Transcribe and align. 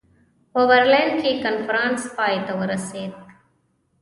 په 0.53 0.61
برلین 0.69 1.09
کې 1.21 1.31
کنفرانس 1.45 2.01
پای 2.15 2.35
ته 2.45 2.53
ورسېد. 2.59 3.13